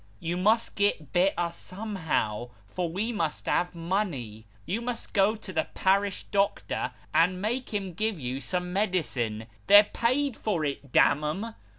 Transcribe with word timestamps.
"You 0.19 0.35
must 0.35 0.75
get 0.75 1.13
better 1.13 1.49
somehow, 1.51 2.49
for 2.67 2.89
we 2.91 3.11
must 3.13 3.45
have 3.45 3.75
money. 3.75 4.45
You 4.65 4.81
must 4.81 5.13
go 5.13 5.35
to 5.35 5.53
the 5.53 5.65
parish 5.75 6.23
doctor, 6.31 6.91
and 7.13 7.39
make 7.39 7.71
him 7.71 7.93
give 7.93 8.19
you 8.19 8.39
some 8.39 8.73
medicine. 8.73 9.45
They're 9.67 9.83
paid 9.83 10.35
for 10.35 10.65
it, 10.65 10.91
damn 10.91 11.23
'em. 11.23 11.53